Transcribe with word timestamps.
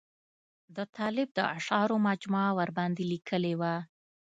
د 0.75 0.77
طالب 0.97 1.27
د 1.33 1.39
اشعارو 1.57 1.97
مجموعه 2.07 2.51
ورباندې 2.59 3.03
لیکلې 3.13 3.53
وه. 3.59 3.75